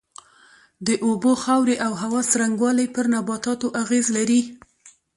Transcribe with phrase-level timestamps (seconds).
[0.87, 4.41] د اوبو، خاورې او هوا څرنگوالی پر نباتاتو اغېز لري.